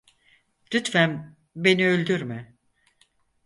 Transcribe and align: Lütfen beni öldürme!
Lütfen 0.73 1.35
beni 1.55 1.87
öldürme! 1.87 2.53